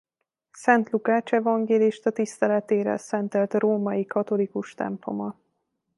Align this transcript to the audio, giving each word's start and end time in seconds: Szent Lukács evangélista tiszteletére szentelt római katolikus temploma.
Szent 0.51 0.89
Lukács 0.89 1.33
evangélista 1.33 2.11
tiszteletére 2.11 2.97
szentelt 2.97 3.53
római 3.53 4.05
katolikus 4.05 4.73
temploma. 4.73 5.35